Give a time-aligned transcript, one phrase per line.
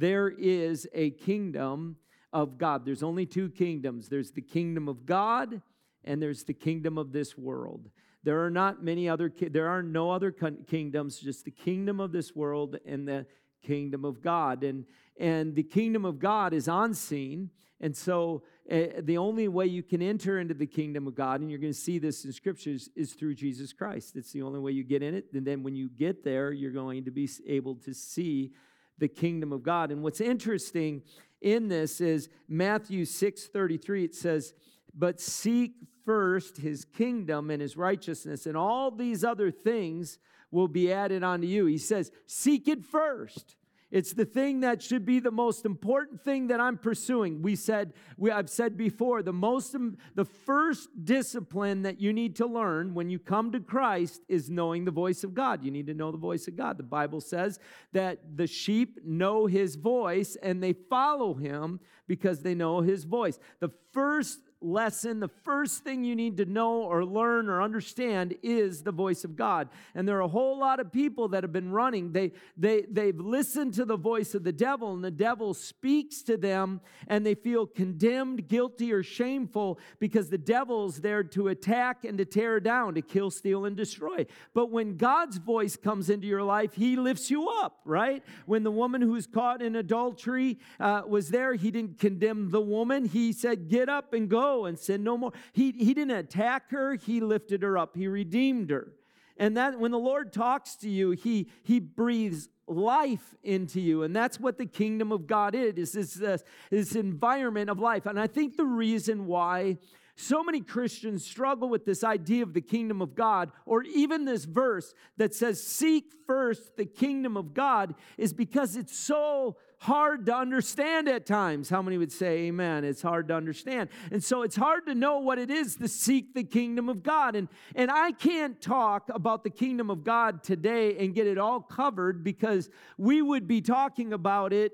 [0.00, 1.96] there is a kingdom
[2.32, 2.84] of God.
[2.84, 5.60] There's only two kingdoms there's the kingdom of God,
[6.04, 7.90] and there's the kingdom of this world.
[8.22, 12.34] There are not many other, there are no other kingdoms, just the kingdom of this
[12.34, 13.26] world and the
[13.62, 14.62] kingdom of God.
[14.62, 14.84] And,
[15.18, 17.50] and the kingdom of God is unseen.
[17.80, 21.50] And so uh, the only way you can enter into the kingdom of God, and
[21.50, 24.16] you're going to see this in scriptures, is through Jesus Christ.
[24.16, 25.26] It's the only way you get in it.
[25.32, 28.52] And then when you get there, you're going to be able to see
[29.00, 29.90] the kingdom of God.
[29.90, 31.02] And what's interesting
[31.40, 34.54] in this is Matthew 6 33, it says,
[34.94, 35.72] But seek
[36.04, 40.18] first his kingdom and his righteousness, and all these other things
[40.50, 41.66] will be added unto you.
[41.66, 43.56] He says, Seek it first.
[43.90, 47.42] It's the thing that should be the most important thing that I'm pursuing.
[47.42, 49.74] We said, we, I've said before, the most,
[50.14, 54.84] the first discipline that you need to learn when you come to Christ is knowing
[54.84, 55.64] the voice of God.
[55.64, 56.78] You need to know the voice of God.
[56.78, 57.58] The Bible says
[57.92, 63.38] that the sheep know his voice and they follow him because they know his voice.
[63.58, 68.82] The first lesson, the first thing you need to know or learn or understand is
[68.82, 69.68] the voice of God.
[69.94, 72.12] And there are a whole lot of people that have been running.
[72.12, 76.36] They, they, they've listened to the voice of the devil, and the devil speaks to
[76.36, 82.18] them, and they feel condemned, guilty, or shameful because the devil's there to attack and
[82.18, 84.26] to tear down, to kill, steal, and destroy.
[84.54, 88.22] But when God's voice comes into your life, he lifts you up, right?
[88.46, 93.06] When the woman who's caught in adultery uh, was there, he didn't condemn the woman.
[93.06, 95.32] He said, Get up and go and sin no more.
[95.52, 98.92] He, he didn't attack her, he lifted her up, he redeemed her.
[99.36, 104.02] And that when the Lord talks to you, he, he breathes life into you.
[104.02, 108.04] And that's what the kingdom of God is, is this, this environment of life.
[108.06, 109.78] And I think the reason why
[110.14, 114.44] so many Christians struggle with this idea of the kingdom of God, or even this
[114.44, 120.34] verse that says, Seek first the kingdom of God, is because it's so hard to
[120.36, 121.70] understand at times.
[121.70, 122.84] How many would say amen?
[122.84, 123.88] It's hard to understand.
[124.12, 127.34] And so it's hard to know what it is to seek the kingdom of God.
[127.34, 131.60] And, and I can't talk about the kingdom of God today and get it all
[131.60, 134.72] covered because we would be talking about it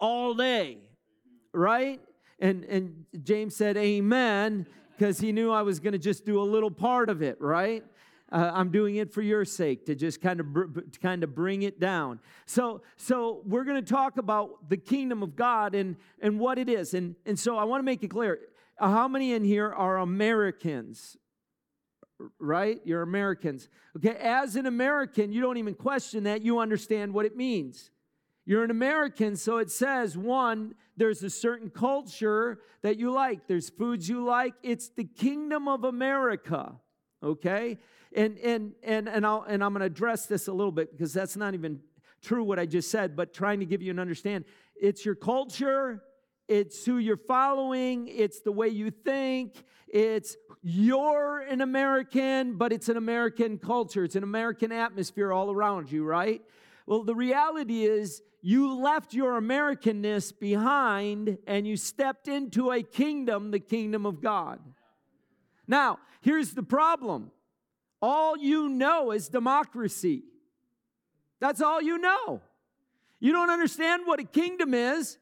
[0.00, 0.78] all day,
[1.52, 2.00] right?
[2.38, 6.44] And, and James said, Amen, because he knew I was going to just do a
[6.44, 7.84] little part of it, right?
[8.34, 11.62] Uh, I'm doing it for your sake to just kind of br- kind of bring
[11.62, 12.18] it down.
[12.46, 16.68] So so we're going to talk about the kingdom of God and and what it
[16.68, 16.94] is.
[16.94, 18.40] And and so I want to make it clear.
[18.80, 21.16] Uh, how many in here are Americans?
[22.40, 22.80] Right?
[22.84, 23.68] You're Americans.
[23.96, 26.42] Okay, as an American, you don't even question that.
[26.42, 27.92] You understand what it means.
[28.46, 33.70] You're an American, so it says one, there's a certain culture that you like, there's
[33.70, 34.54] foods you like.
[34.62, 36.74] It's the kingdom of America,
[37.22, 37.78] okay?
[38.14, 41.12] And and and and I'll and I'm going to address this a little bit because
[41.12, 41.80] that's not even
[42.22, 44.44] true what I just said, but trying to give you an understand.
[44.76, 46.02] It's your culture,
[46.48, 52.88] it's who you're following, it's the way you think, it's you're an American, but it's
[52.88, 56.42] an American culture, it's an American atmosphere all around you, right?
[56.86, 63.50] Well, the reality is you left your Americanness behind and you stepped into a kingdom,
[63.50, 64.58] the kingdom of God.
[65.66, 67.30] Now, here's the problem
[68.04, 70.24] all you know is democracy.
[71.40, 72.42] That's all you know.
[73.18, 75.16] You don't understand what a kingdom is.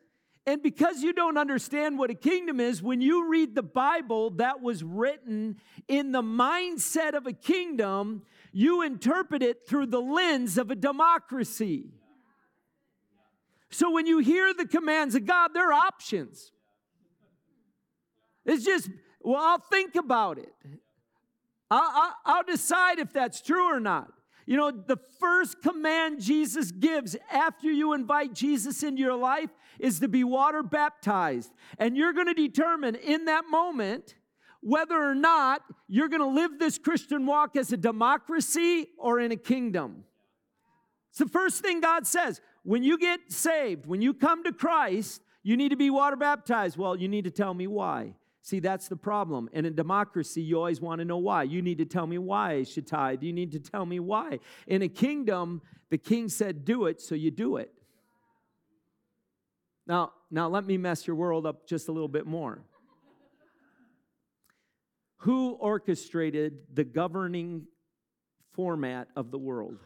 [0.47, 4.60] And because you don't understand what a kingdom is, when you read the Bible that
[4.60, 10.72] was written in the mindset of a kingdom, you interpret it through the lens of
[10.72, 11.93] a democracy.
[13.70, 16.50] So when you hear the commands of God, they're options.
[18.44, 20.53] It's just, well, I'll think about it.
[21.72, 24.12] I'll, I'll, decide if that's true or not.
[24.44, 30.00] You know, the first command Jesus gives after you invite Jesus into your life is
[30.00, 31.50] to be water baptized.
[31.78, 34.16] And you're going to determine in that moment
[34.61, 39.32] whether or not you're going to live this Christian walk as a democracy or in
[39.32, 40.05] a kingdom.
[41.11, 42.41] It's the first thing God says.
[42.65, 46.76] When you get saved, when you come to Christ, you need to be water baptized.
[46.76, 48.14] Well, you need to tell me why.
[48.44, 49.49] See, that's the problem.
[49.53, 51.44] And in democracy, you always want to know why.
[51.44, 53.23] You need to tell me why I should tithe.
[53.23, 54.41] You need to tell me why.
[54.67, 57.73] In a kingdom, the king said, do it, so you do it.
[59.87, 62.62] Now, now let me mess your world up just a little bit more.
[65.19, 67.69] Who orchestrated the governing
[68.55, 69.79] format of the world?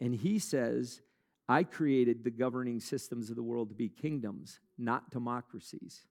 [0.00, 1.02] And he says,
[1.48, 6.02] I created the governing systems of the world to be kingdoms, not democracies.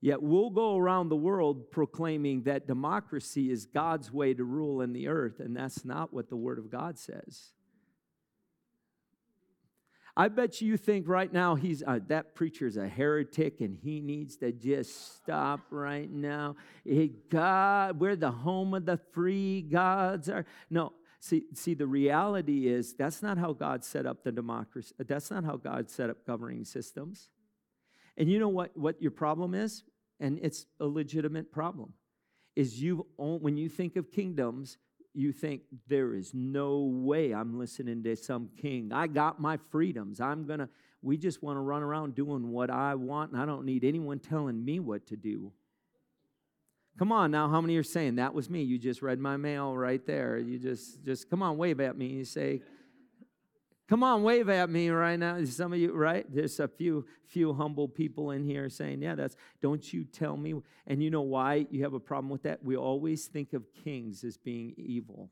[0.00, 4.92] Yet we'll go around the world proclaiming that democracy is God's way to rule in
[4.92, 7.52] the earth, and that's not what the Word of God says.
[10.16, 14.36] I bet you think right now he's uh, that preacher's a heretic and he needs
[14.38, 16.56] to just stop right now.
[17.30, 19.62] God, we're the home of the free.
[19.62, 20.92] Gods are no.
[21.22, 24.92] See, see, the reality is that's not how God set up the democracy.
[24.98, 27.28] That's not how God set up governing systems.
[28.16, 29.84] And you know what, what your problem is?
[30.22, 31.92] and it's a legitimate problem
[32.56, 34.78] is you when you think of kingdoms
[35.14, 40.20] you think there is no way i'm listening to some king i got my freedoms
[40.20, 40.68] i'm gonna
[41.02, 44.18] we just want to run around doing what i want and i don't need anyone
[44.18, 45.52] telling me what to do
[46.98, 49.76] come on now how many are saying that was me you just read my mail
[49.76, 52.60] right there you just just come on wave at me you say
[53.88, 55.44] Come on, wave at me right now.
[55.44, 56.24] Some of you, right?
[56.34, 60.54] There's a few few humble people in here saying, "Yeah, that's don't you tell me."
[60.86, 62.64] And you know why you have a problem with that?
[62.64, 65.30] We always think of kings as being evil.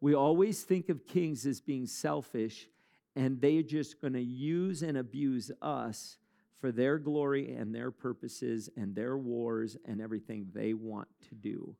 [0.00, 2.68] We always think of kings as being selfish
[3.14, 6.18] and they're just going to use and abuse us
[6.60, 11.74] for their glory and their purposes and their wars and everything they want to do.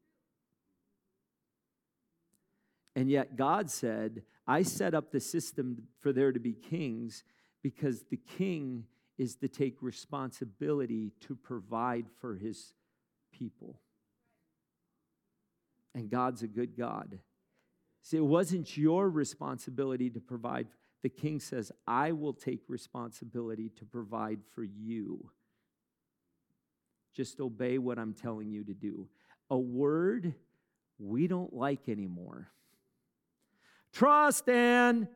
[2.94, 7.24] And yet God said, I set up the system for there to be kings
[7.62, 8.84] because the king
[9.18, 12.74] is to take responsibility to provide for his
[13.32, 13.80] people.
[15.94, 17.18] And God's a good God.
[18.02, 20.68] See, it wasn't your responsibility to provide.
[21.02, 25.30] The king says, I will take responsibility to provide for you.
[27.14, 29.08] Just obey what I'm telling you to do.
[29.50, 30.34] A word
[30.98, 32.48] we don't like anymore.
[33.92, 35.08] Trust and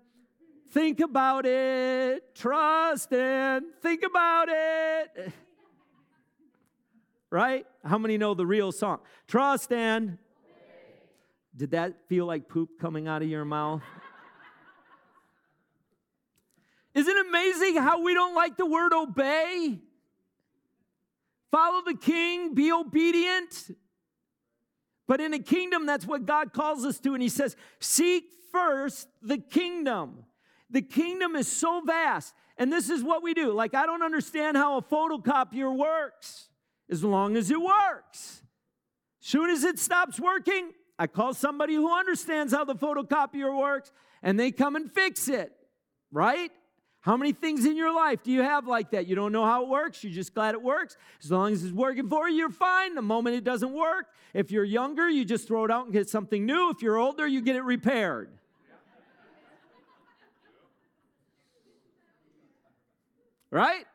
[0.70, 2.34] think about it.
[2.34, 5.32] Trust and think about it.
[7.32, 7.64] Right?
[7.84, 8.98] How many know the real song?
[9.28, 10.18] Trust and.
[11.56, 13.82] Did that feel like poop coming out of your mouth?
[16.94, 19.78] Isn't it amazing how we don't like the word obey?
[21.50, 23.70] Follow the king, be obedient.
[25.06, 27.14] But in a kingdom, that's what God calls us to.
[27.14, 30.24] And He says, Seek first the kingdom.
[30.70, 32.32] The kingdom is so vast.
[32.56, 33.52] And this is what we do.
[33.52, 36.48] Like, I don't understand how a photocopier works
[36.90, 38.42] as long as it works.
[39.20, 43.90] Soon as it stops working, I call somebody who understands how the photocopier works
[44.22, 45.52] and they come and fix it,
[46.12, 46.50] right?
[47.02, 49.06] How many things in your life do you have like that?
[49.06, 50.96] You don't know how it works, you're just glad it works.
[51.22, 52.94] As long as it's working for you, you're fine.
[52.94, 56.10] The moment it doesn't work, if you're younger, you just throw it out and get
[56.10, 56.70] something new.
[56.70, 58.30] If you're older, you get it repaired.
[63.50, 63.86] Right?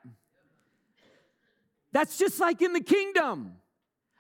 [1.92, 3.54] That's just like in the kingdom.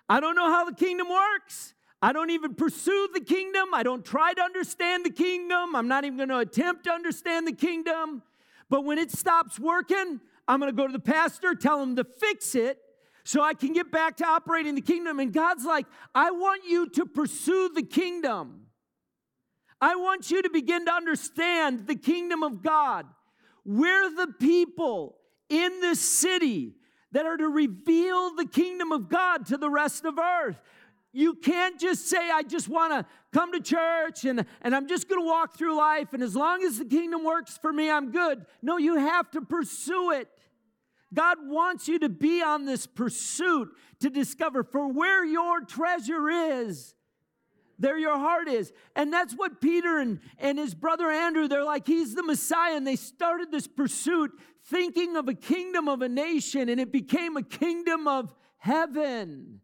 [0.07, 1.73] I don't know how the kingdom works.
[2.01, 3.73] I don't even pursue the kingdom.
[3.73, 5.75] I don't try to understand the kingdom.
[5.75, 8.21] I'm not even going to attempt to understand the kingdom.
[8.75, 10.19] But when it stops working,
[10.50, 12.77] I'm going to go to the pastor, tell him to fix it
[13.24, 15.22] so I can get back to operating the kingdom.
[15.22, 18.66] And God's like, I want you to pursue the kingdom.
[19.80, 23.06] I want you to begin to understand the kingdom of God.
[23.63, 26.74] We're the people in this city
[27.13, 30.60] that are to reveal the kingdom of God to the rest of earth.
[31.15, 35.07] You can't just say, I just want to come to church and, and I'm just
[35.07, 38.12] going to walk through life, and as long as the kingdom works for me, I'm
[38.12, 38.45] good.
[38.62, 40.27] No, you have to pursue it.
[41.13, 43.69] God wants you to be on this pursuit
[44.01, 46.93] to discover for where your treasure is,
[47.79, 48.74] there your heart is.
[48.93, 52.75] And that's what Peter and, and his brother Andrew, they're like, he's the Messiah.
[52.75, 54.31] And they started this pursuit
[54.65, 59.62] thinking of a kingdom of a nation, and it became a kingdom of heaven.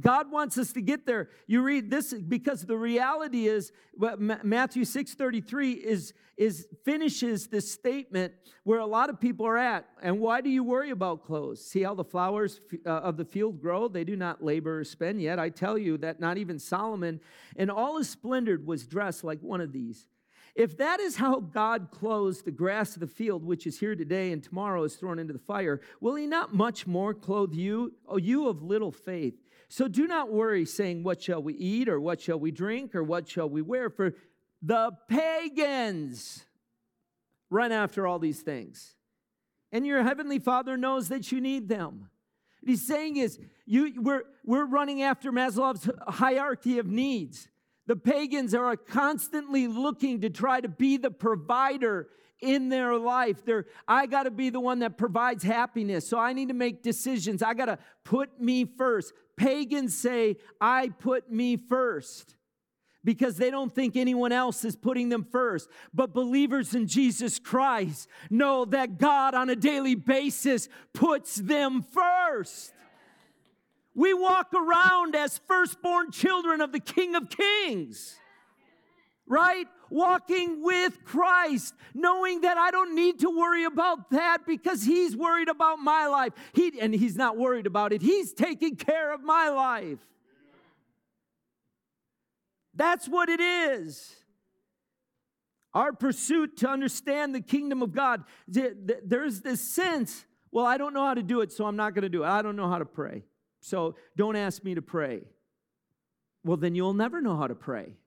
[0.00, 1.28] God wants us to get there.
[1.46, 8.32] You read this because the reality is Matthew 6:33 is is finishes this statement
[8.64, 9.86] where a lot of people are at.
[10.02, 11.64] And why do you worry about clothes?
[11.64, 13.86] See how the flowers uh, of the field grow?
[13.86, 15.38] They do not labor or spin yet.
[15.38, 17.20] I tell you that not even Solomon
[17.56, 20.08] in all his splendor was dressed like one of these.
[20.54, 24.32] If that is how God clothes the grass of the field, which is here today
[24.32, 28.18] and tomorrow is thrown into the fire, will he not much more clothe you, O
[28.18, 29.34] you of little faith?
[29.72, 33.02] So do not worry, saying, What shall we eat, or what shall we drink, or
[33.02, 33.88] what shall we wear?
[33.88, 34.12] For
[34.60, 36.44] the pagans
[37.48, 38.96] run after all these things.
[39.72, 42.10] And your heavenly Father knows that you need them.
[42.60, 47.48] What he's saying is, you, we're, we're running after Maslow's hierarchy of needs.
[47.86, 52.08] The pagans are constantly looking to try to be the provider
[52.42, 53.42] in their life.
[53.44, 56.06] They're, I got to be the one that provides happiness.
[56.06, 57.42] So I need to make decisions.
[57.42, 59.14] I got to put me first.
[59.36, 62.36] Pagans say, I put me first
[63.04, 65.68] because they don't think anyone else is putting them first.
[65.92, 72.72] But believers in Jesus Christ know that God on a daily basis puts them first.
[73.94, 78.16] We walk around as firstborn children of the King of Kings,
[79.26, 79.66] right?
[79.92, 85.50] Walking with Christ, knowing that I don't need to worry about that because He's worried
[85.50, 86.32] about my life.
[86.54, 89.98] He, and He's not worried about it, He's taking care of my life.
[92.74, 94.16] That's what it is.
[95.74, 101.04] Our pursuit to understand the kingdom of God, there's this sense, well, I don't know
[101.04, 102.28] how to do it, so I'm not going to do it.
[102.28, 103.24] I don't know how to pray,
[103.60, 105.24] so don't ask me to pray.
[106.44, 107.98] Well, then you'll never know how to pray.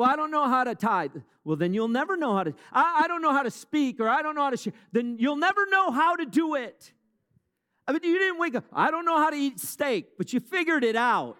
[0.00, 1.14] Well, I don't know how to tithe.
[1.44, 2.54] Well, then you'll never know how to.
[2.72, 4.72] I, I don't know how to speak, or I don't know how to share.
[4.92, 6.90] Then you'll never know how to do it.
[7.86, 8.64] I mean, you didn't wake up.
[8.72, 11.36] I don't know how to eat steak, but you figured it out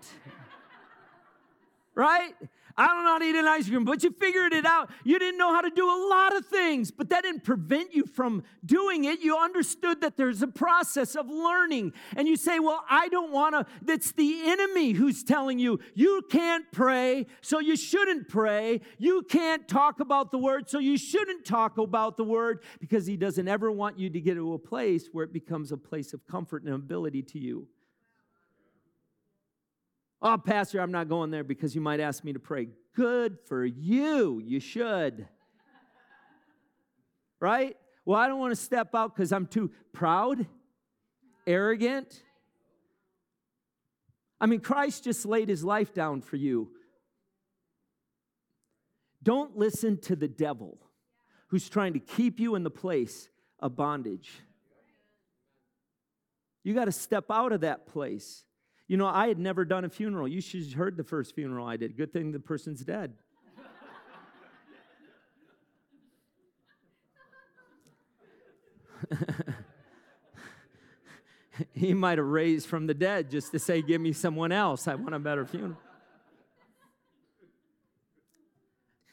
[1.94, 2.34] right?
[2.80, 4.88] I don't know how to eat an ice cream, but you figured it out.
[5.04, 8.06] You didn't know how to do a lot of things, but that didn't prevent you
[8.06, 9.20] from doing it.
[9.20, 11.92] You understood that there's a process of learning.
[12.16, 13.66] And you say, Well, I don't want to.
[13.82, 18.80] That's the enemy who's telling you, you can't pray, so you shouldn't pray.
[18.96, 23.18] You can't talk about the word, so you shouldn't talk about the word, because he
[23.18, 26.26] doesn't ever want you to get to a place where it becomes a place of
[26.26, 27.68] comfort and ability to you.
[30.22, 32.68] Oh, Pastor, I'm not going there because you might ask me to pray.
[32.94, 34.40] Good for you.
[34.44, 35.26] You should.
[37.40, 37.76] right?
[38.04, 40.46] Well, I don't want to step out because I'm too proud,
[41.46, 42.22] arrogant.
[44.40, 46.70] I mean, Christ just laid his life down for you.
[49.22, 50.78] Don't listen to the devil
[51.48, 54.30] who's trying to keep you in the place of bondage.
[56.62, 58.44] You got to step out of that place.
[58.90, 60.26] You know, I had never done a funeral.
[60.26, 61.96] You should have heard the first funeral I did.
[61.96, 63.12] Good thing the person's dead.
[71.72, 74.88] he might have raised from the dead just to say, Give me someone else.
[74.88, 75.78] I want a better funeral.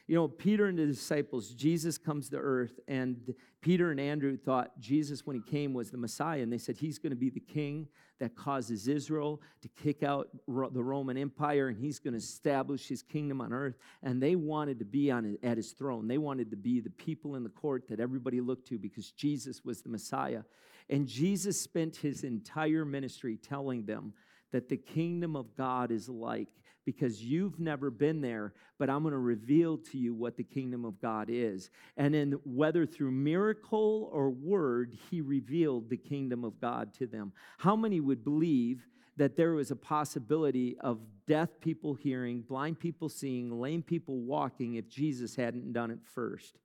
[0.08, 4.80] You know, Peter and the disciples, Jesus comes to earth, and Peter and Andrew thought
[4.80, 6.42] Jesus, when he came, was the Messiah.
[6.42, 10.30] And they said he's going to be the king that causes Israel to kick out
[10.48, 13.78] the Roman Empire, and he's going to establish his kingdom on earth.
[14.02, 16.08] And they wanted to be on at his throne.
[16.08, 19.66] They wanted to be the people in the court that everybody looked to because Jesus
[19.66, 20.44] was the Messiah.
[20.90, 24.14] And Jesus spent his entire ministry telling them
[24.54, 26.48] that the kingdom of God is like
[26.88, 30.86] because you've never been there, but I'm going to reveal to you what the kingdom
[30.86, 31.70] of God is.
[31.98, 37.34] And then, whether through miracle or word, he revealed the kingdom of God to them.
[37.58, 43.10] How many would believe that there was a possibility of deaf people hearing, blind people
[43.10, 46.58] seeing, lame people walking if Jesus hadn't done it first?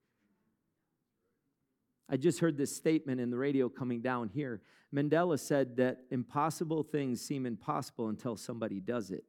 [2.08, 4.62] I just heard this statement in the radio coming down here.
[4.94, 9.24] Mandela said that impossible things seem impossible until somebody does it.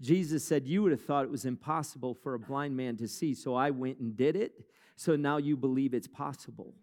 [0.00, 3.34] Jesus said, You would have thought it was impossible for a blind man to see,
[3.34, 4.64] so I went and did it.
[4.96, 6.74] So now you believe it's possible.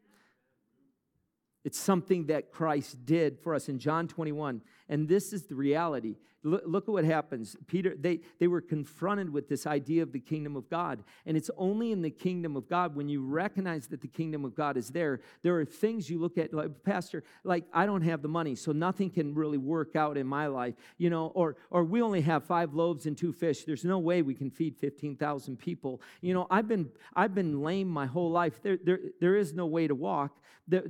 [1.64, 4.62] It's something that Christ did for us in John 21.
[4.90, 6.16] And this is the reality.
[6.44, 7.58] Look, look, at what happens.
[7.68, 11.04] Peter, they, they were confronted with this idea of the kingdom of God.
[11.26, 14.56] And it's only in the kingdom of God when you recognize that the kingdom of
[14.56, 15.20] God is there.
[15.42, 18.72] There are things you look at, like, Pastor, like, I don't have the money, so
[18.72, 22.46] nothing can really work out in my life, you know, or, or we only have
[22.46, 23.64] five loaves and two fish.
[23.64, 26.02] There's no way we can feed 15,000 people.
[26.22, 28.62] You know, I've been, I've been lame my whole life.
[28.62, 30.38] There, there, there is no way to walk.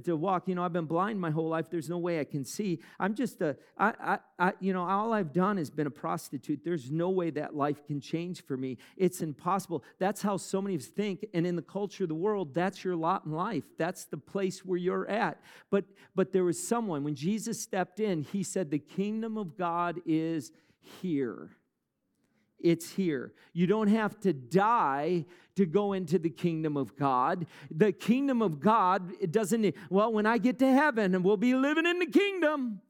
[0.05, 1.69] To walk, you know, I've been blind my whole life.
[1.69, 2.79] There's no way I can see.
[2.99, 3.55] I'm just a,
[3.99, 6.61] I, I you know, all I've done has been a prostitute.
[6.63, 8.77] There's no way that life can change for me.
[8.95, 9.83] It's impossible.
[9.99, 11.25] That's how so many of us think.
[11.33, 13.63] And in the culture of the world, that's your lot in life.
[13.77, 15.41] That's the place where you're at.
[15.69, 20.01] But but there was someone, when Jesus stepped in, he said, The kingdom of God
[20.05, 20.51] is
[21.01, 21.51] here.
[22.59, 23.33] It's here.
[23.53, 25.25] You don't have to die
[25.55, 27.45] to go into the kingdom of God.
[27.69, 31.53] The kingdom of God, it doesn't, well, when I get to heaven and we'll be
[31.53, 32.81] living in the kingdom,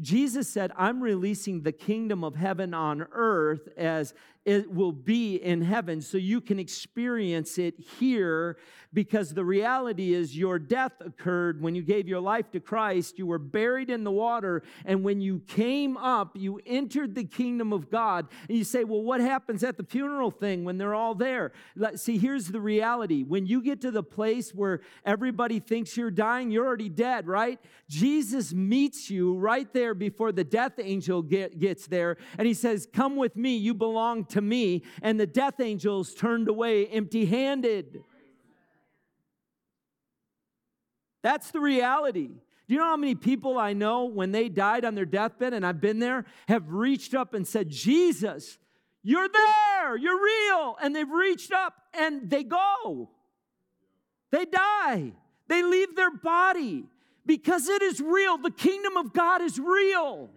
[0.00, 4.12] Jesus said, I'm releasing the kingdom of heaven on earth as
[4.44, 8.58] it will be in heaven so you can experience it here
[8.94, 13.18] because the reality is your death occurred when you gave your life to Christ.
[13.18, 17.72] You were buried in the water, and when you came up, you entered the kingdom
[17.72, 18.28] of God.
[18.48, 21.52] And you say, Well, what happens at the funeral thing when they're all there?
[21.96, 26.50] See, here's the reality when you get to the place where everybody thinks you're dying,
[26.50, 27.58] you're already dead, right?
[27.88, 32.86] Jesus meets you right there before the death angel get, gets there, and he says,
[32.92, 34.82] Come with me, you belong to me.
[35.02, 38.02] And the death angels turned away empty handed.
[41.22, 42.28] That's the reality.
[42.66, 45.66] Do you know how many people I know when they died on their deathbed, and
[45.66, 48.58] I've been there, have reached up and said, Jesus,
[49.02, 50.76] you're there, you're real.
[50.82, 53.10] And they've reached up and they go.
[54.30, 55.12] They die.
[55.48, 56.84] They leave their body
[57.26, 58.38] because it is real.
[58.38, 60.30] The kingdom of God is real.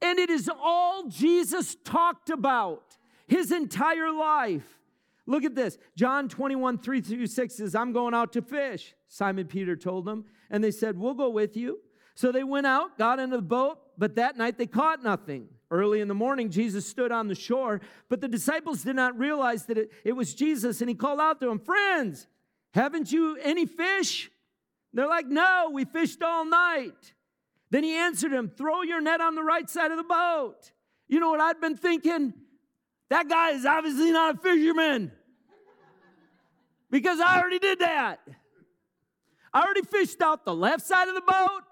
[0.00, 4.78] And it is all Jesus talked about his entire life.
[5.26, 5.76] Look at this.
[5.94, 8.94] John 21, 3 through 6 says, I'm going out to fish.
[9.08, 10.24] Simon Peter told them.
[10.50, 11.80] And they said, We'll go with you.
[12.14, 15.48] So they went out, got into the boat, but that night they caught nothing.
[15.70, 19.66] Early in the morning, Jesus stood on the shore, but the disciples did not realize
[19.66, 20.80] that it, it was Jesus.
[20.80, 22.26] And he called out to them, Friends,
[22.72, 24.30] haven't you any fish?
[24.94, 27.12] They're like, No, we fished all night.
[27.70, 30.72] Then he answered him, Throw your net on the right side of the boat.
[31.08, 32.34] You know what I'd been thinking?
[33.10, 35.12] That guy is obviously not a fisherman
[36.90, 38.20] because I already did that.
[39.52, 41.62] I already fished out the left side of the boat,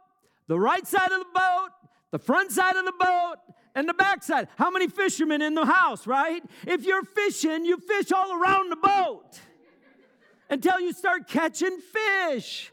[0.49, 1.69] the right side of the boat,
[2.11, 3.37] the front side of the boat,
[3.75, 4.49] and the back side.
[4.57, 6.43] How many fishermen in the house, right?
[6.67, 9.39] If you're fishing, you fish all around the boat
[10.49, 12.73] until you start catching fish.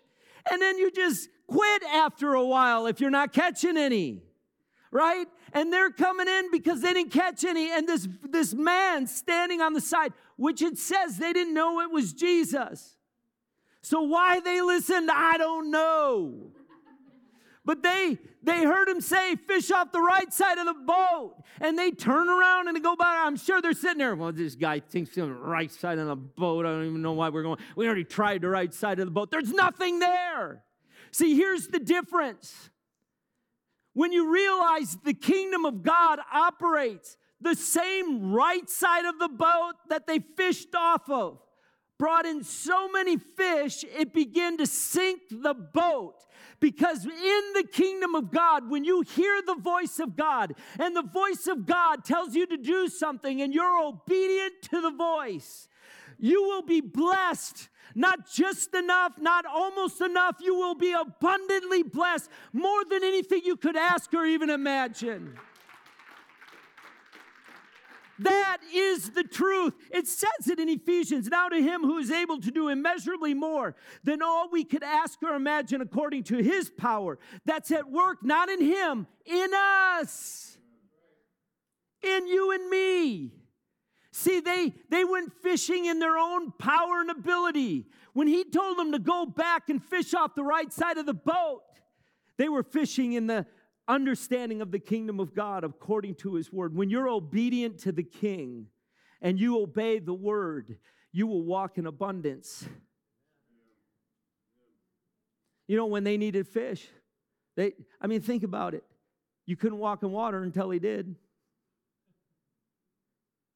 [0.49, 4.23] And then you just quit after a while if you're not catching any
[4.93, 5.27] right?
[5.53, 7.71] And they're coming in because they didn't catch any.
[7.71, 11.91] And this this man standing on the side which it says they didn't know it
[11.91, 12.95] was jesus.
[13.81, 16.51] So why they listened i don't know.
[17.65, 21.35] But they they heard him say fish off the right side of the boat.
[21.61, 23.23] And they turn around and they go by.
[23.25, 26.15] I'm sure they're sitting there well this guy thinks on the right side of the
[26.15, 26.65] boat.
[26.65, 27.59] I don't even know why we're going.
[27.75, 29.31] We already tried the right side of the boat.
[29.31, 30.63] There's nothing there
[31.13, 32.69] See, here's the difference.
[33.93, 39.73] When you realize the kingdom of God operates the same right side of the boat
[39.89, 41.37] that they fished off of,
[41.99, 46.25] brought in so many fish, it began to sink the boat.
[46.59, 51.03] Because in the kingdom of God, when you hear the voice of God and the
[51.03, 55.67] voice of God tells you to do something and you're obedient to the voice,
[56.17, 60.37] you will be blessed not just enough, not almost enough.
[60.41, 65.37] You will be abundantly blessed more than anything you could ask or even imagine.
[68.19, 69.73] That is the truth.
[69.91, 71.27] It says it in Ephesians.
[71.27, 75.21] Now to him who is able to do immeasurably more than all we could ask
[75.23, 80.57] or imagine according to his power that's at work, not in him, in us,
[82.01, 83.42] in you and me.
[84.15, 87.87] See, they, they went fishing in their own power and ability.
[88.13, 91.15] When he told them to go back and fish off the right side of the
[91.15, 91.63] boat,
[92.37, 93.47] they were fishing in the
[93.87, 96.75] understanding of the kingdom of God according to his word.
[96.75, 98.67] When you're obedient to the king
[99.19, 100.77] and you obey the word,
[101.11, 102.67] you will walk in abundance.
[105.67, 106.87] You know, when they needed fish,
[107.55, 108.83] they, I mean, think about it.
[109.47, 111.15] You couldn't walk in water until he did.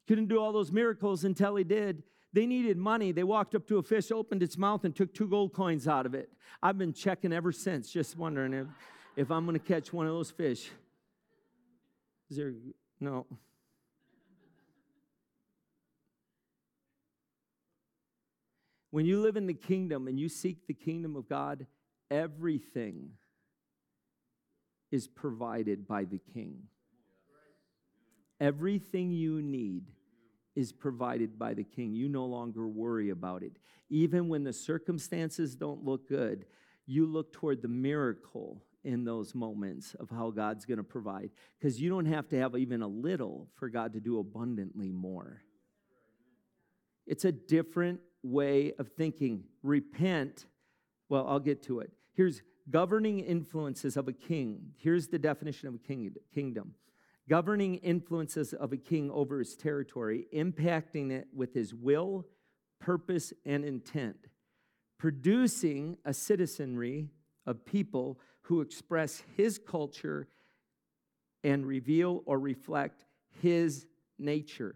[0.08, 2.04] Couldn't do all those miracles until he did.
[2.34, 3.12] They needed money.
[3.12, 6.06] They walked up to a fish, opened its mouth, and took two gold coins out
[6.06, 6.30] of it.
[6.62, 8.68] I've been checking ever since, just wondering if,
[9.16, 10.70] if I'm going to catch one of those fish.
[12.30, 12.54] Is there,
[13.00, 13.26] no.
[18.92, 21.66] When you live in the kingdom and you seek the kingdom of God,
[22.10, 23.12] everything
[24.92, 26.64] is provided by the king.
[28.40, 29.84] Everything you need
[30.58, 31.94] is provided by the king.
[31.94, 33.54] You no longer worry about it.
[33.92, 36.48] Even when the circumstances don't look good,
[36.88, 41.30] you look toward the miracle in those moments of how God's going to provide.
[41.60, 45.44] Because you don't have to have even a little for God to do abundantly more.
[47.06, 49.44] It's a different way of thinking.
[49.62, 50.48] Repent.
[51.08, 51.92] Well, I'll get to it.
[52.14, 52.42] Here's
[52.72, 54.72] governing influences of a king.
[54.78, 56.74] Here's the definition of a king, kingdom
[57.30, 62.26] governing influences of a king over his territory, impacting it with his will,
[62.80, 64.28] purpose, and intent,
[64.98, 67.10] producing a citizenry
[67.46, 70.28] of people who express his culture
[71.44, 73.06] and reveal or reflect
[73.42, 73.86] his
[74.18, 74.76] nature.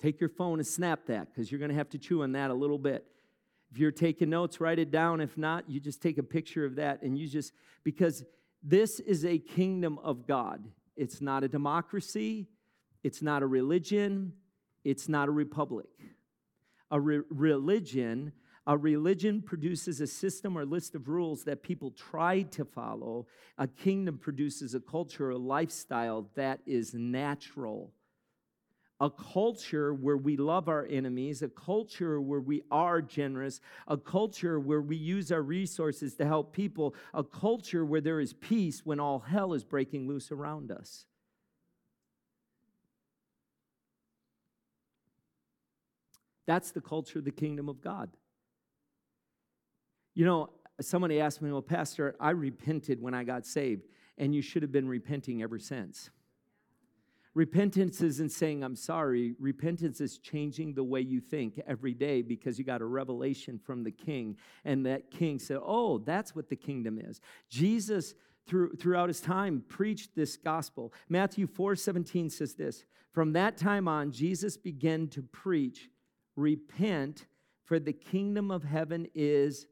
[0.00, 2.50] Take your phone and snap that because you're going to have to chew on that
[2.50, 3.06] a little bit.
[3.70, 5.20] If you're taking notes, write it down.
[5.20, 7.52] If not, you just take a picture of that and you just,
[7.84, 8.24] because
[8.62, 10.64] this is a kingdom of God.
[10.96, 12.48] It's not a democracy,
[13.02, 14.32] it's not a religion,
[14.84, 15.88] it's not a republic.
[16.90, 18.32] A re- religion,
[18.66, 23.26] a religion produces a system or list of rules that people try to follow.
[23.58, 27.92] A kingdom produces a culture, a lifestyle that is natural
[29.02, 34.60] a culture where we love our enemies, a culture where we are generous, a culture
[34.60, 39.00] where we use our resources to help people, a culture where there is peace when
[39.00, 41.06] all hell is breaking loose around us.
[46.46, 48.08] That's the culture of the kingdom of God.
[50.14, 53.82] You know, somebody asked me, Well, Pastor, I repented when I got saved,
[54.16, 56.10] and you should have been repenting ever since.
[57.34, 59.34] Repentance isn't saying, I'm sorry.
[59.38, 63.82] Repentance is changing the way you think every day because you got a revelation from
[63.82, 64.36] the king.
[64.64, 67.20] And that king said, Oh, that's what the kingdom is.
[67.48, 68.14] Jesus,
[68.46, 70.92] through, throughout his time, preached this gospel.
[71.08, 75.88] Matthew 4 17 says this From that time on, Jesus began to preach,
[76.36, 77.26] Repent,
[77.64, 79.66] for the kingdom of heaven is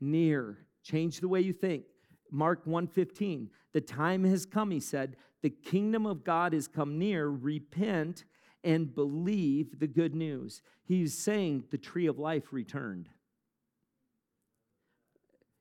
[0.00, 0.58] near.
[0.84, 1.84] Change the way you think.
[2.30, 3.48] Mark 1:15.
[3.72, 7.28] The time has come, he said, the kingdom of God is come near.
[7.28, 8.24] Repent
[8.64, 10.62] and believe the good news.
[10.84, 13.08] He's saying the tree of life returned.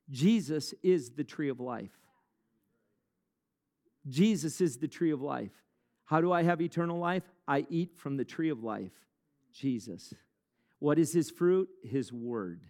[0.09, 1.91] Jesus is the tree of life.
[4.07, 5.51] Jesus is the tree of life.
[6.05, 7.23] How do I have eternal life?
[7.47, 8.93] I eat from the tree of life,
[9.53, 10.13] Jesus.
[10.79, 11.67] What is his fruit?
[11.83, 12.61] His word.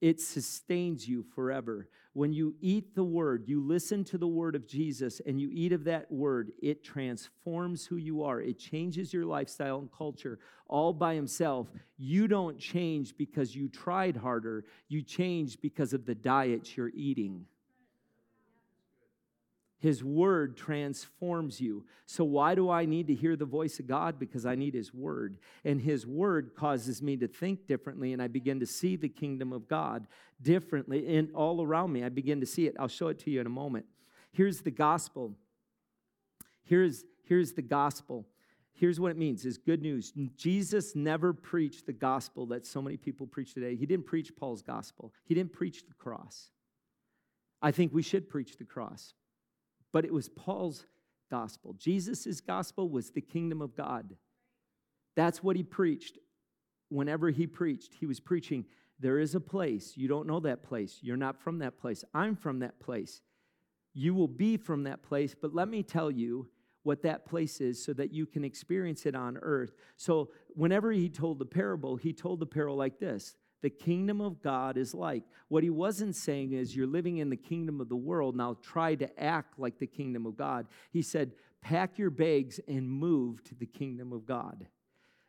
[0.00, 1.88] It sustains you forever.
[2.12, 5.72] When you eat the word, you listen to the word of Jesus and you eat
[5.72, 8.40] of that word, it transforms who you are.
[8.40, 11.68] It changes your lifestyle and culture all by himself.
[11.96, 17.46] You don't change because you tried harder, you change because of the diet you're eating.
[19.80, 21.84] His word transforms you.
[22.04, 24.18] So, why do I need to hear the voice of God?
[24.18, 25.38] Because I need His word.
[25.64, 29.52] And His word causes me to think differently, and I begin to see the kingdom
[29.52, 30.06] of God
[30.42, 32.02] differently and all around me.
[32.02, 32.74] I begin to see it.
[32.78, 33.86] I'll show it to you in a moment.
[34.32, 35.36] Here's the gospel.
[36.64, 38.26] Here's, here's the gospel.
[38.72, 40.12] Here's what it means is good news.
[40.36, 43.76] Jesus never preached the gospel that so many people preach today.
[43.76, 45.12] He didn't preach Paul's gospel.
[45.24, 46.50] He didn't preach the cross.
[47.62, 49.14] I think we should preach the cross
[49.92, 50.86] but it was Paul's
[51.30, 51.74] gospel.
[51.78, 54.16] Jesus' gospel was the kingdom of God.
[55.16, 56.18] That's what he preached.
[56.90, 58.64] Whenever he preached, he was preaching,
[59.00, 59.96] There is a place.
[59.96, 60.98] You don't know that place.
[61.02, 62.04] You're not from that place.
[62.14, 63.22] I'm from that place.
[63.94, 66.48] You will be from that place, but let me tell you
[66.82, 69.72] what that place is so that you can experience it on earth.
[69.96, 74.42] So, whenever he told the parable, he told the parable like this the kingdom of
[74.42, 75.24] God is like.
[75.48, 78.94] What he wasn't saying is, you're living in the kingdom of the world, now try
[78.94, 80.66] to act like the kingdom of God.
[80.90, 84.66] He said, pack your bags and move to the kingdom of God.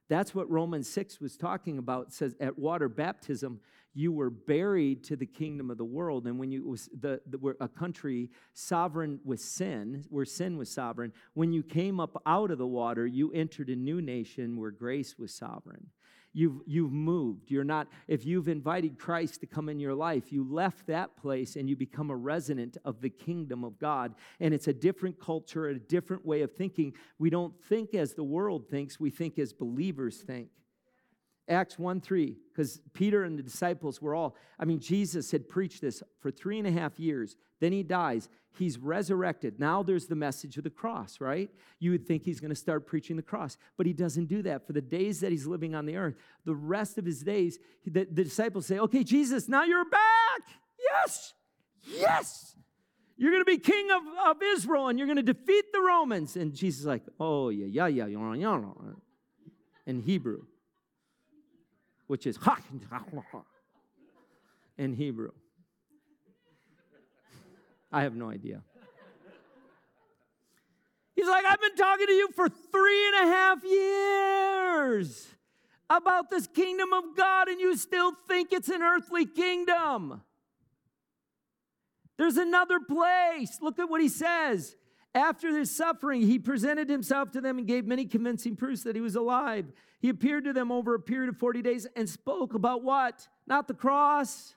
[0.09, 2.07] That's what Romans 6 was talking about.
[2.07, 3.59] It says at water baptism,
[3.93, 6.25] you were buried to the kingdom of the world.
[6.25, 10.69] And when you was the, the were a country sovereign with sin, where sin was
[10.69, 14.71] sovereign, when you came up out of the water, you entered a new nation where
[14.71, 15.87] grace was sovereign.
[16.33, 17.49] You've, you've moved.
[17.49, 21.55] You're not, if you've invited Christ to come in your life, you left that place
[21.55, 24.13] and you become a resident of the kingdom of God.
[24.39, 26.93] And it's a different culture, a different way of thinking.
[27.17, 30.49] We don't think as the world thinks, we think as believers think.
[31.49, 35.81] Acts 1 3, because Peter and the disciples were all, I mean, Jesus had preached
[35.81, 37.35] this for three and a half years.
[37.59, 38.29] Then he dies.
[38.57, 39.59] He's resurrected.
[39.59, 41.49] Now there's the message of the cross, right?
[41.79, 44.67] You would think he's going to start preaching the cross, but he doesn't do that.
[44.67, 48.05] For the days that he's living on the earth, the rest of his days, the,
[48.05, 50.41] the disciples say, Okay, Jesus, now you're back.
[50.79, 51.33] Yes,
[51.87, 52.55] yes.
[53.17, 56.35] You're going to be king of, of Israel and you're going to defeat the Romans.
[56.35, 58.61] And Jesus is like, Oh, yeah, yeah, yeah, yeah, yeah.
[59.85, 60.43] In Hebrew
[62.09, 62.57] which is ha
[64.79, 65.29] in Hebrew.
[67.91, 68.63] I have no idea.
[71.15, 75.27] He's like, I've been talking to you for three and a half years
[75.87, 80.21] about this kingdom of God, and you still think it's an earthly kingdom.
[82.17, 83.59] There's another place.
[83.61, 84.75] Look at what he says.
[85.15, 89.01] After his suffering, he presented himself to them and gave many convincing proofs that he
[89.01, 89.65] was alive.
[89.99, 93.27] He appeared to them over a period of 40 days and spoke about what?
[93.47, 94.55] Not the cross,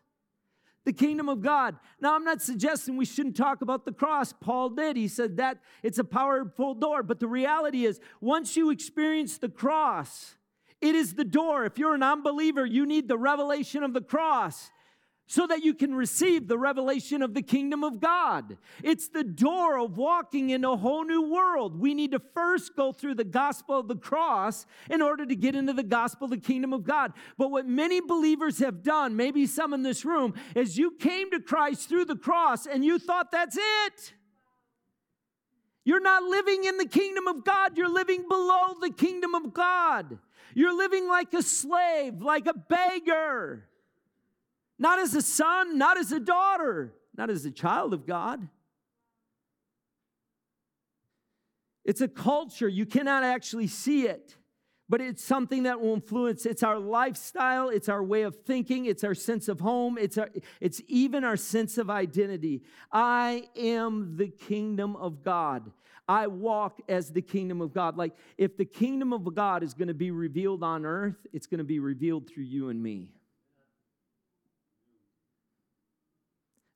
[0.84, 1.76] the kingdom of God.
[2.00, 4.32] Now, I'm not suggesting we shouldn't talk about the cross.
[4.32, 4.96] Paul did.
[4.96, 7.02] He said that it's a powerful door.
[7.02, 10.36] But the reality is, once you experience the cross,
[10.80, 11.64] it is the door.
[11.64, 14.70] If you're an unbeliever, you need the revelation of the cross
[15.26, 18.58] so that you can receive the revelation of the kingdom of God.
[18.82, 21.80] It's the door of walking in a whole new world.
[21.80, 25.54] We need to first go through the gospel of the cross in order to get
[25.54, 27.12] into the gospel of the kingdom of God.
[27.38, 31.40] But what many believers have done, maybe some in this room, is you came to
[31.40, 34.12] Christ through the cross and you thought that's it.
[35.84, 40.18] You're not living in the kingdom of God, you're living below the kingdom of God.
[40.54, 43.66] You're living like a slave, like a beggar.
[44.82, 48.48] Not as a son, not as a daughter, not as a child of God.
[51.84, 52.68] It's a culture.
[52.68, 54.34] You cannot actually see it,
[54.88, 56.46] but it's something that will influence.
[56.46, 60.28] It's our lifestyle, it's our way of thinking, it's our sense of home, it's, our,
[60.60, 62.64] it's even our sense of identity.
[62.90, 65.70] I am the kingdom of God.
[66.08, 67.96] I walk as the kingdom of God.
[67.96, 71.58] Like if the kingdom of God is going to be revealed on earth, it's going
[71.58, 73.10] to be revealed through you and me.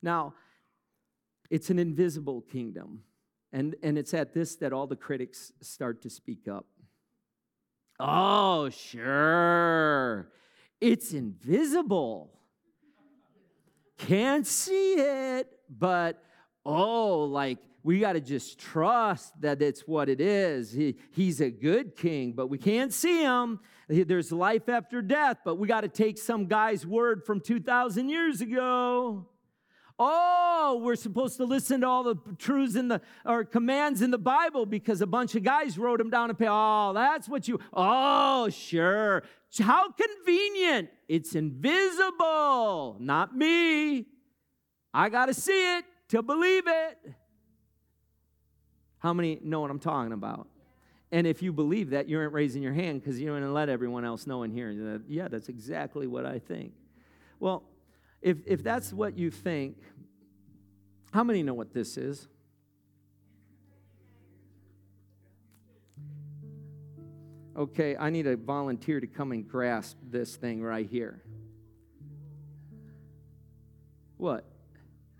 [0.01, 0.33] Now,
[1.49, 3.03] it's an invisible kingdom.
[3.53, 6.65] And, and it's at this that all the critics start to speak up.
[7.99, 10.29] Oh, sure.
[10.79, 12.31] It's invisible.
[13.97, 16.21] Can't see it, but
[16.63, 20.71] oh, like we got to just trust that it's what it is.
[20.71, 23.59] He, he's a good king, but we can't see him.
[23.87, 28.41] There's life after death, but we got to take some guy's word from 2,000 years
[28.41, 29.27] ago.
[29.99, 34.17] Oh, we're supposed to listen to all the truths in the or commands in the
[34.17, 36.47] Bible because a bunch of guys wrote them down and pay.
[36.47, 37.59] Oh, that's what you.
[37.73, 39.23] Oh, sure.
[39.59, 40.89] How convenient.
[41.07, 44.05] It's invisible, not me.
[44.93, 47.13] I got to see it to believe it.
[48.99, 50.47] How many know what I'm talking about?
[51.11, 54.03] And if you believe that, you aren't raising your hand because you don't let everyone
[54.03, 55.01] else know in here.
[55.07, 56.73] Yeah, that's exactly what I think.
[57.39, 57.63] Well,
[58.27, 59.77] if, if that's what you think,
[61.13, 62.27] how many know what this is?
[67.55, 71.23] Okay, I need a volunteer to come and grasp this thing right here.
[74.17, 74.43] What?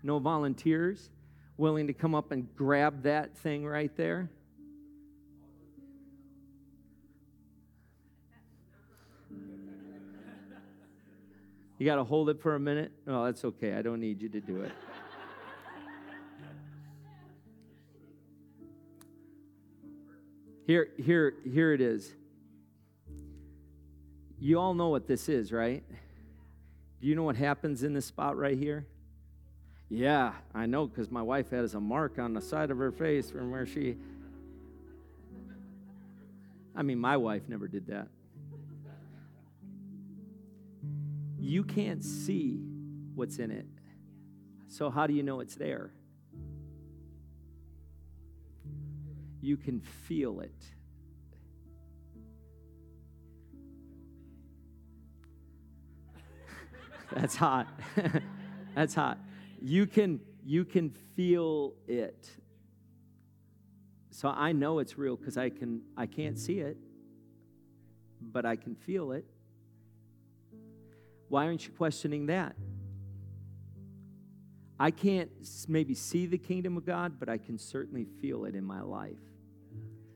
[0.02, 1.08] No volunteers
[1.56, 4.30] willing to come up and grab that thing right there?
[11.78, 12.90] You got to hold it for a minute?
[13.06, 13.74] Oh, that's okay.
[13.74, 14.72] I don't need you to do it.
[20.66, 22.12] Here, here, here it is.
[24.38, 25.82] You all know what this is, right?
[27.00, 28.86] Do you know what happens in this spot right here?
[29.88, 33.30] Yeah, I know because my wife has a mark on the side of her face
[33.30, 33.96] from where she.
[36.76, 38.08] I mean, my wife never did that.
[41.48, 42.60] You can't see
[43.14, 43.64] what's in it.
[44.68, 45.92] So, how do you know it's there?
[49.40, 50.52] You can feel it.
[57.12, 57.66] That's hot.
[58.74, 59.16] That's hot.
[59.62, 62.28] You can you can feel it.
[64.10, 66.76] So I know it's real because I can I can't see it,
[68.20, 69.24] but I can feel it.
[71.28, 72.56] Why aren't you questioning that?
[74.80, 75.30] I can't
[75.66, 79.18] maybe see the kingdom of God, but I can certainly feel it in my life.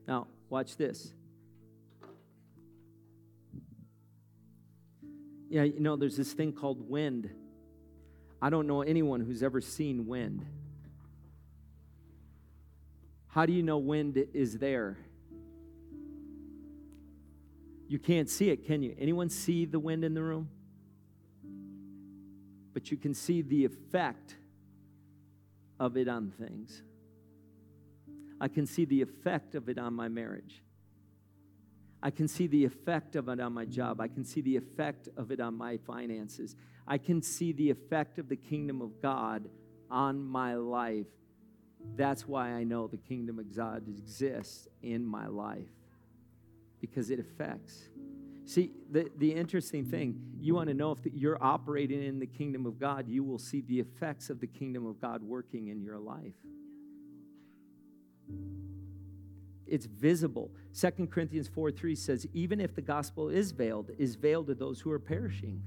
[0.06, 1.12] Now, watch this.
[5.48, 7.28] Yeah, you know, there's this thing called wind.
[8.40, 10.46] I don't know anyone who's ever seen wind.
[13.26, 14.96] How do you know wind is there?
[17.88, 18.94] You can't see it, can you?
[18.98, 20.48] Anyone see the wind in the room?
[22.72, 24.36] But you can see the effect
[25.78, 26.82] of it on things.
[28.40, 30.62] I can see the effect of it on my marriage.
[32.02, 34.00] I can see the effect of it on my job.
[34.00, 36.56] I can see the effect of it on my finances.
[36.86, 39.48] I can see the effect of the kingdom of God
[39.88, 41.06] on my life.
[41.94, 45.68] That's why I know the kingdom of God exists in my life
[46.80, 47.88] because it affects.
[48.44, 52.66] See, the, the interesting thing, you want to know if you're operating in the kingdom
[52.66, 55.98] of God, you will see the effects of the kingdom of God working in your
[55.98, 56.34] life
[59.72, 60.50] it's visible.
[60.72, 64.80] Second Corinthians 4 3 says, even if the gospel is veiled, is veiled to those
[64.80, 65.62] who are perishing.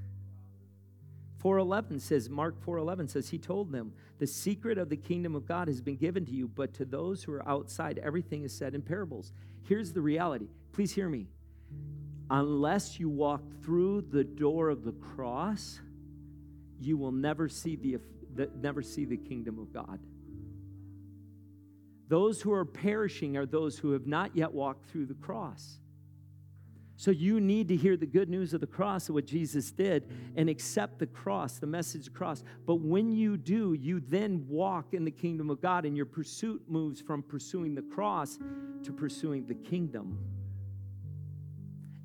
[1.42, 5.66] 4:11 says Mark 4:11 says he told them the secret of the kingdom of God
[5.66, 8.82] has been given to you but to those who are outside everything is said in
[8.82, 9.32] parables.
[9.62, 10.48] Here's the reality.
[10.72, 11.26] Please hear me.
[12.30, 15.80] Unless you walk through the door of the cross,
[16.80, 20.00] you will never see the, never see the kingdom of God.
[22.08, 25.78] Those who are perishing are those who have not yet walked through the cross.
[26.98, 30.10] So you need to hear the good news of the cross of what Jesus did
[30.34, 32.42] and accept the cross, the message of the cross.
[32.64, 36.62] But when you do, you then walk in the kingdom of God, and your pursuit
[36.68, 38.38] moves from pursuing the cross
[38.82, 40.18] to pursuing the kingdom.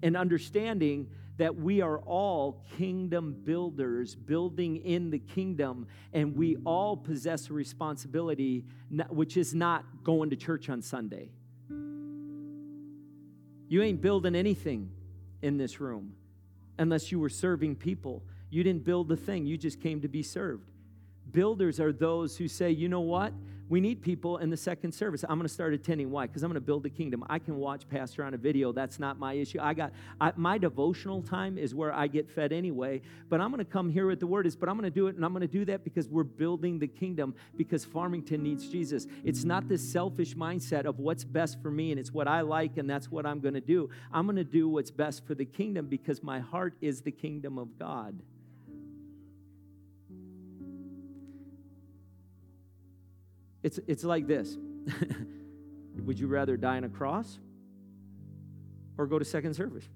[0.04, 6.98] And understanding that we are all kingdom builders, building in the kingdom, and we all
[6.98, 8.66] possess a responsibility,
[9.10, 11.30] which is not going to church on Sunday
[13.72, 14.92] you ain't building anything
[15.42, 16.12] in this room
[16.78, 18.22] unless you were serving people.
[18.50, 20.70] You didn't build the thing, you just came to be served.
[21.32, 23.32] Builders are those who say, you know what?
[23.72, 25.24] We need people in the second service.
[25.24, 26.12] I'm going to start attending.
[26.12, 26.28] Why?
[26.28, 27.24] Because I'm going to build the kingdom.
[27.30, 28.74] I can watch Pastor on a video.
[28.74, 29.60] That's not my issue.
[29.62, 33.02] I got I, my devotional time is where I get fed anyway.
[33.30, 34.58] But I'm going to come here with the word is.
[34.58, 36.80] But I'm going to do it, and I'm going to do that because we're building
[36.80, 37.34] the kingdom.
[37.56, 39.08] Because Farmington needs Jesus.
[39.24, 42.76] It's not this selfish mindset of what's best for me and it's what I like
[42.76, 43.90] and that's what I'm going to do.
[44.12, 47.58] I'm going to do what's best for the kingdom because my heart is the kingdom
[47.58, 48.20] of God.
[53.64, 54.58] It's, it's like this
[56.06, 57.40] Would you rather die on a cross
[58.98, 59.88] or go to second service?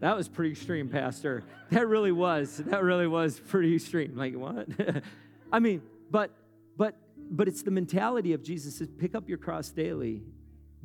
[0.00, 1.44] that was pretty extreme, Pastor.
[1.70, 2.58] That really was.
[2.58, 4.16] That really was pretty extreme.
[4.16, 4.68] Like, what?
[5.52, 6.30] I mean, but
[6.76, 6.96] but
[7.30, 10.22] but it's the mentality of Jesus is pick up your cross daily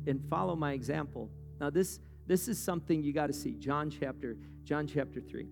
[0.06, 1.30] and follow my example.
[1.60, 3.52] Now this this is something you got to see.
[3.52, 5.48] John chapter John chapter 3.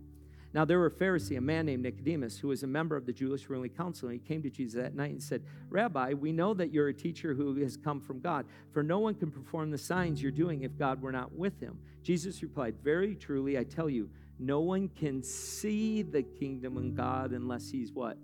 [0.54, 3.12] Now, there were a Pharisee, a man named Nicodemus, who was a member of the
[3.12, 6.54] Jewish ruling council, and he came to Jesus that night and said, Rabbi, we know
[6.54, 9.76] that you're a teacher who has come from God, for no one can perform the
[9.76, 11.78] signs you're doing if God were not with him.
[12.02, 14.08] Jesus replied, Very truly, I tell you,
[14.38, 18.16] no one can see the kingdom of God unless he's what?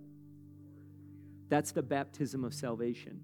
[1.51, 3.21] That's the baptism of salvation,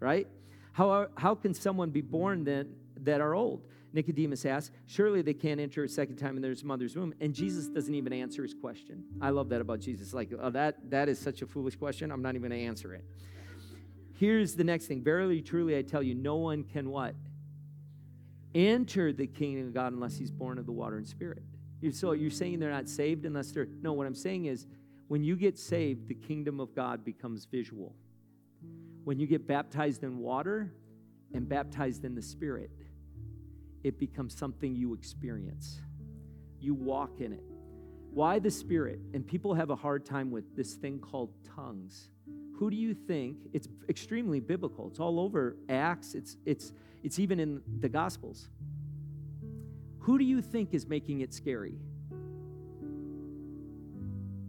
[0.00, 0.28] right?
[0.72, 3.62] How, how can someone be born then that are old?
[3.96, 7.14] Nicodemus asked, Surely they can't enter a second time in their mother's womb.
[7.20, 9.02] And Jesus doesn't even answer his question.
[9.20, 10.14] I love that about Jesus.
[10.14, 12.12] Like, oh, that, that is such a foolish question.
[12.12, 13.04] I'm not even going to answer it.
[14.14, 15.02] Here's the next thing.
[15.02, 17.14] Verily, truly, I tell you, no one can what?
[18.54, 21.42] Enter the kingdom of God unless he's born of the water and spirit.
[21.90, 23.68] So you're saying they're not saved unless they're.
[23.82, 24.66] No, what I'm saying is
[25.08, 27.94] when you get saved, the kingdom of God becomes visual.
[29.04, 30.72] When you get baptized in water
[31.34, 32.70] and baptized in the spirit,
[33.86, 35.80] it becomes something you experience.
[36.58, 37.44] You walk in it.
[38.10, 38.98] Why the Spirit?
[39.14, 42.08] And people have a hard time with this thing called tongues.
[42.58, 43.36] Who do you think?
[43.52, 44.88] It's extremely biblical.
[44.88, 46.16] It's all over Acts.
[46.16, 46.72] It's it's
[47.04, 48.48] it's even in the Gospels.
[50.00, 51.78] Who do you think is making it scary?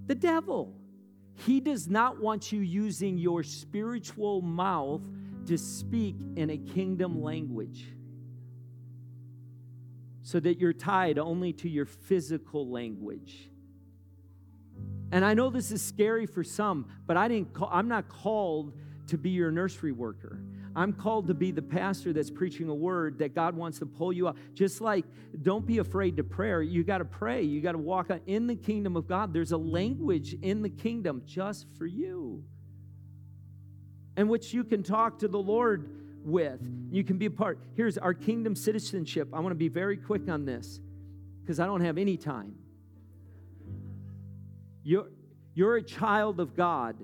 [0.08, 0.74] The devil.
[1.46, 5.04] He does not want you using your spiritual mouth
[5.46, 7.86] to speak in a kingdom language
[10.28, 13.50] so that you're tied only to your physical language.
[15.14, 18.74] And I know this is scary for some, but I didn't call, I'm not called
[19.08, 20.42] to be your nursery worker.
[20.76, 24.12] I'm called to be the pastor that's preaching a word that God wants to pull
[24.12, 24.36] you up.
[24.54, 25.06] Just like
[25.44, 26.62] don't be afraid to prayer.
[26.62, 27.44] You got to pray.
[27.44, 29.32] You got to walk in the kingdom of God.
[29.32, 32.44] There's a language in the kingdom just for you.
[34.18, 36.60] In which you can talk to the Lord with.
[36.92, 37.60] You can be a part.
[37.76, 39.30] Here's our kingdom citizenship.
[39.34, 40.80] I want to be very quick on this
[41.42, 42.56] because I don't have any time.
[44.84, 45.08] You're,
[45.54, 46.96] you're a child of God.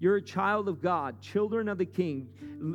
[0.00, 2.28] You're a child of God, children of the king.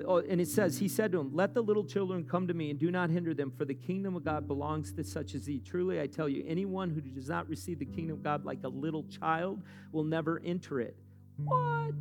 [0.05, 2.69] Oh, and it says, He said to him, Let the little children come to me
[2.69, 5.59] and do not hinder them, for the kingdom of God belongs to such as thee.
[5.59, 8.67] Truly, I tell you, anyone who does not receive the kingdom of God like a
[8.67, 9.62] little child
[9.93, 10.97] will never enter it.
[11.38, 11.93] What?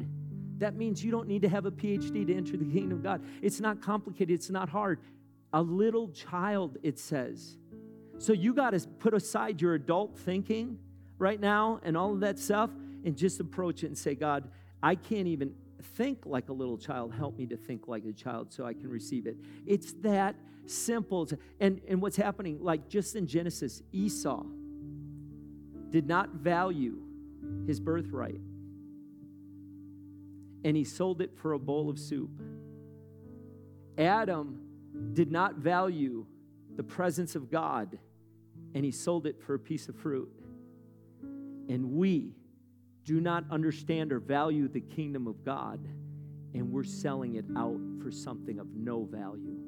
[0.62, 3.20] That means you don't need to have a PhD to enter the kingdom of God.
[3.42, 5.00] It's not complicated, it's not hard.
[5.52, 7.56] A little child, it says.
[8.18, 10.78] So you got to put aside your adult thinking
[11.18, 12.70] right now and all of that stuff
[13.04, 14.48] and just approach it and say, God,
[14.80, 15.52] I can't even
[15.96, 17.12] think like a little child.
[17.12, 19.36] Help me to think like a child so I can receive it.
[19.66, 21.28] It's that simple.
[21.58, 24.44] And, and what's happening, like just in Genesis, Esau
[25.90, 26.98] did not value
[27.66, 28.38] his birthright
[30.64, 32.30] and he sold it for a bowl of soup.
[33.98, 34.60] Adam
[35.12, 36.26] did not value
[36.76, 37.98] the presence of God
[38.74, 40.30] and he sold it for a piece of fruit.
[41.68, 42.34] And we
[43.04, 45.80] do not understand or value the kingdom of God,
[46.54, 49.58] and we're selling it out for something of no value.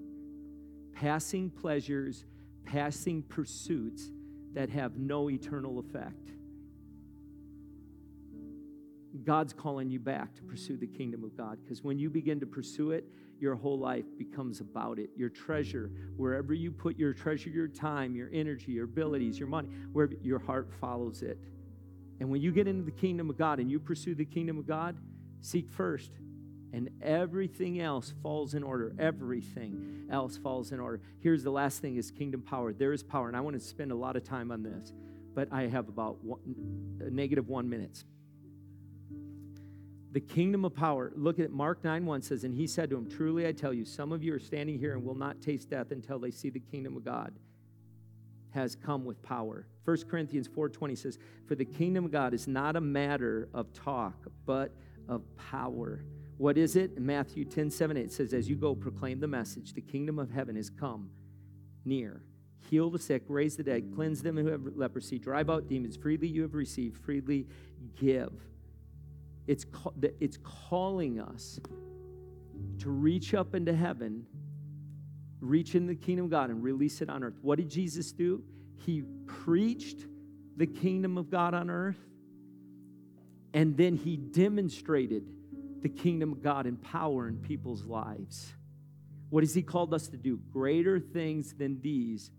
[0.92, 2.24] Passing pleasures,
[2.64, 4.10] passing pursuits
[4.52, 6.30] that have no eternal effect.
[9.22, 12.46] God's calling you back to pursue the kingdom of God because when you begin to
[12.46, 13.04] pursue it,
[13.38, 15.10] your whole life becomes about it.
[15.16, 19.68] Your treasure, wherever you put your treasure, your time, your energy, your abilities, your money,
[19.92, 21.38] where your heart follows it.
[22.20, 24.66] And when you get into the kingdom of God and you pursue the kingdom of
[24.66, 24.96] God,
[25.40, 26.10] seek first.
[26.72, 28.94] And everything else falls in order.
[28.98, 31.00] Everything else falls in order.
[31.20, 32.72] Here's the last thing is kingdom power.
[32.72, 33.28] There is power.
[33.28, 34.92] And I want to spend a lot of time on this,
[35.34, 36.40] but I have about one,
[37.12, 38.04] negative one minutes
[40.14, 41.12] the kingdom of power.
[41.16, 43.84] Look at Mark 9 1 says, And he said to him, Truly I tell you,
[43.84, 46.60] some of you are standing here and will not taste death until they see the
[46.60, 47.34] kingdom of God
[48.50, 49.66] has come with power.
[49.84, 54.28] 1 Corinthians 4:20 says, "For the kingdom of God is not a matter of talk,
[54.46, 54.72] but
[55.08, 56.04] of power."
[56.36, 57.00] What is it?
[57.00, 60.56] Matthew 10, 7, it says, As you go, proclaim the message, the kingdom of heaven
[60.56, 61.10] is come
[61.84, 62.22] near.
[62.70, 65.96] Heal the sick, raise the dead, cleanse them who have leprosy, drive out demons.
[65.96, 67.46] Freely you have received, freely
[67.96, 68.32] give.
[69.46, 69.66] It's,
[70.20, 71.60] it's calling us
[72.78, 74.26] to reach up into heaven,
[75.40, 77.38] reach in the kingdom of God, and release it on earth.
[77.42, 78.42] What did Jesus do?
[78.76, 80.06] He preached
[80.56, 81.98] the kingdom of God on earth,
[83.52, 85.24] and then he demonstrated
[85.82, 88.52] the kingdom of God in power in people's lives.
[89.28, 90.38] What has he called us to do?
[90.50, 92.30] Greater things than these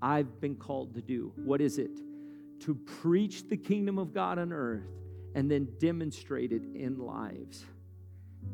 [0.00, 1.32] I've been called to do.
[1.36, 1.90] What is it?
[2.60, 4.88] To preach the kingdom of God on earth
[5.38, 7.64] and then demonstrated in lives.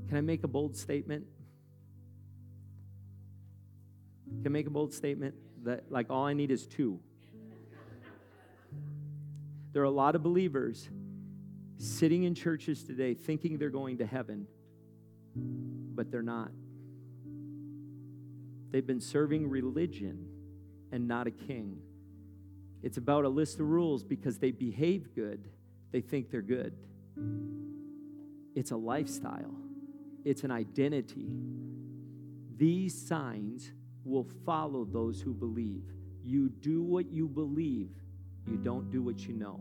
[0.07, 1.25] Can I make a bold statement?
[4.43, 7.01] Can I make a bold statement that, like, all I need is two?
[9.73, 10.91] There are a lot of believers
[11.79, 14.47] sitting in churches today thinking they're going to heaven,
[15.35, 16.51] but they're not.
[18.73, 20.27] They've been serving religion
[20.93, 21.79] and not a king.
[22.83, 25.49] It's about a list of rules because they behave good
[25.95, 26.75] they think they're good.
[28.57, 29.55] It's a lifestyle,
[30.25, 31.29] it's an identity.
[32.57, 33.71] These signs
[34.05, 35.85] will follow those who believe.
[36.25, 37.91] You do what you believe,
[38.45, 39.61] you don't do what you know.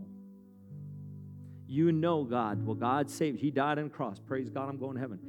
[1.68, 2.66] You know God.
[2.66, 3.38] Well, God saved.
[3.38, 4.18] He died on the cross.
[4.18, 5.20] Praise God, I'm going to heaven.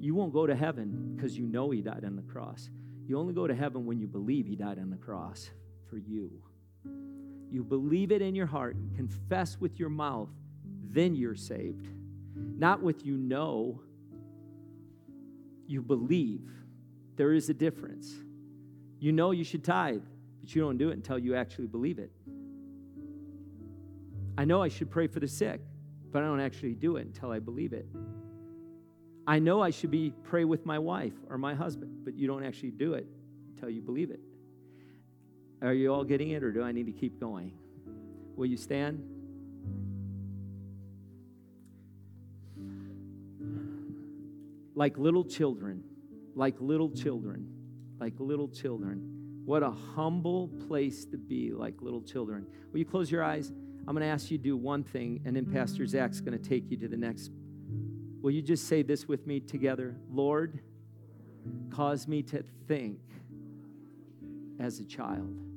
[0.00, 2.68] You won't go to heaven because you know He died on the cross.
[3.06, 5.50] You only go to heaven when you believe He died on the cross
[5.88, 6.42] for you.
[7.48, 10.28] You believe it in your heart, confess with your mouth
[10.90, 11.88] then you're saved.
[12.34, 13.80] Not with you know,
[15.66, 16.48] you believe.
[17.16, 18.12] There is a difference.
[19.00, 20.02] You know you should tithe,
[20.40, 22.10] but you don't do it until you actually believe it.
[24.36, 25.60] I know I should pray for the sick,
[26.12, 27.86] but I don't actually do it until I believe it.
[29.26, 32.44] I know I should be pray with my wife or my husband, but you don't
[32.44, 33.06] actually do it
[33.52, 34.20] until you believe it.
[35.60, 37.52] Are you all getting it or do I need to keep going?
[38.36, 39.17] Will you stand?
[44.78, 45.82] Like little children,
[46.36, 47.48] like little children,
[47.98, 49.02] like little children.
[49.44, 52.46] What a humble place to be, like little children.
[52.70, 53.48] Will you close your eyes?
[53.48, 56.48] I'm going to ask you to do one thing, and then Pastor Zach's going to
[56.48, 57.32] take you to the next.
[58.22, 59.96] Will you just say this with me together?
[60.12, 60.60] Lord,
[61.70, 63.00] cause me to think
[64.60, 65.47] as a child.